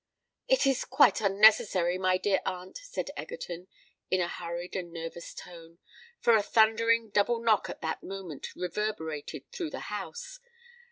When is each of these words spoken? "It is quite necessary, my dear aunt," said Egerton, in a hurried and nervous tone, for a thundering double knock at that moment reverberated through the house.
"It 0.47 0.65
is 0.65 0.83
quite 0.83 1.21
necessary, 1.21 1.99
my 1.99 2.17
dear 2.17 2.41
aunt," 2.43 2.75
said 2.77 3.11
Egerton, 3.15 3.67
in 4.09 4.19
a 4.19 4.27
hurried 4.27 4.75
and 4.75 4.91
nervous 4.91 5.31
tone, 5.35 5.77
for 6.19 6.33
a 6.33 6.41
thundering 6.41 7.11
double 7.11 7.39
knock 7.39 7.69
at 7.69 7.81
that 7.81 8.01
moment 8.01 8.55
reverberated 8.55 9.51
through 9.51 9.69
the 9.69 9.79
house. 9.93 10.39